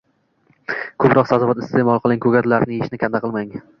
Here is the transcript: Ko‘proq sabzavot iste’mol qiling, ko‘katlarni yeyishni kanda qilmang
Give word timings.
Ko‘proq 1.03 1.29
sabzavot 1.31 1.61
iste’mol 1.65 2.01
qiling, 2.07 2.23
ko‘katlarni 2.25 2.75
yeyishni 2.77 3.01
kanda 3.05 3.23
qilmang 3.29 3.55